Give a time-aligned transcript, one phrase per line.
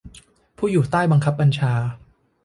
[0.57, 1.73] ผู้อยู่ใต้บังคับบัญชา